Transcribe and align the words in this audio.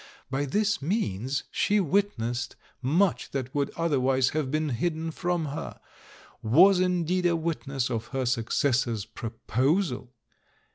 By 0.31 0.45
this 0.45 0.81
means 0.81 1.43
she 1.51 1.79
witnessed 1.79 2.55
much 2.81 3.29
that 3.33 3.53
would 3.53 3.69
otherwise 3.77 4.29
have 4.29 4.49
been 4.49 4.69
hidden 4.69 5.11
from 5.11 5.45
her— 5.45 5.79
was 6.57 6.79
indeed 6.79 7.27
a 7.27 7.35
witness 7.35 7.87
of 7.91 8.07
her 8.07 8.25
successor's 8.25 9.05
proposal. 9.05 10.15